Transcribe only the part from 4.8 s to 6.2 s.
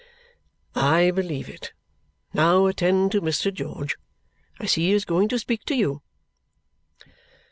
he is going to speak to you."